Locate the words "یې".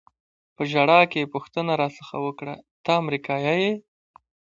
1.21-1.31, 3.63-3.73